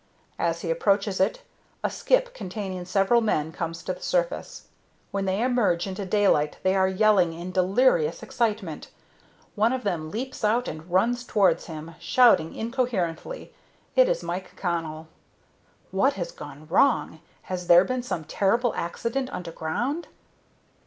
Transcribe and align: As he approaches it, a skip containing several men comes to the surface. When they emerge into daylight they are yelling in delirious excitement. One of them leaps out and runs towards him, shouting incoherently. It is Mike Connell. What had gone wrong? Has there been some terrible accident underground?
As 0.39 0.61
he 0.61 0.71
approaches 0.71 1.19
it, 1.19 1.43
a 1.83 1.89
skip 1.91 2.33
containing 2.33 2.85
several 2.85 3.21
men 3.21 3.51
comes 3.51 3.83
to 3.83 3.93
the 3.93 4.01
surface. 4.01 4.65
When 5.11 5.25
they 5.25 5.43
emerge 5.43 5.85
into 5.85 6.05
daylight 6.07 6.57
they 6.63 6.73
are 6.75 6.87
yelling 6.87 7.33
in 7.33 7.51
delirious 7.51 8.23
excitement. 8.23 8.87
One 9.53 9.71
of 9.71 9.83
them 9.83 10.09
leaps 10.09 10.43
out 10.43 10.67
and 10.67 10.89
runs 10.89 11.23
towards 11.23 11.67
him, 11.67 11.93
shouting 11.99 12.55
incoherently. 12.55 13.53
It 13.95 14.09
is 14.09 14.23
Mike 14.23 14.55
Connell. 14.55 15.07
What 15.91 16.13
had 16.13 16.35
gone 16.35 16.65
wrong? 16.65 17.19
Has 17.43 17.67
there 17.67 17.83
been 17.85 18.01
some 18.01 18.23
terrible 18.23 18.73
accident 18.73 19.29
underground? 19.31 20.07